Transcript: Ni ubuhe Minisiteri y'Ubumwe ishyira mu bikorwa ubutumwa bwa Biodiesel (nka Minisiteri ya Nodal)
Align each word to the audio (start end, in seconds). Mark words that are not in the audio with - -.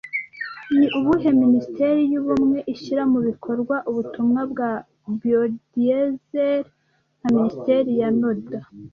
Ni 0.77 0.85
ubuhe 0.97 1.29
Minisiteri 1.43 2.01
y'Ubumwe 2.11 2.59
ishyira 2.73 3.03
mu 3.11 3.19
bikorwa 3.27 3.75
ubutumwa 3.89 4.41
bwa 4.51 4.71
Biodiesel 5.19 6.61
(nka 7.19 7.27
Minisiteri 7.35 7.89
ya 8.01 8.09
Nodal) 8.19 8.65